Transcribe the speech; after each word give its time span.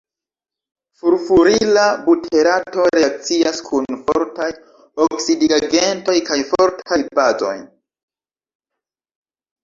Furfurila 0.99 1.81
buterato 2.05 2.85
reakcias 2.95 3.59
kun 3.67 3.97
fortaj 4.07 4.47
oksidigagentoj 5.05 6.15
kaj 6.31 6.39
fortaj 6.53 6.99
bazoj. 7.21 7.53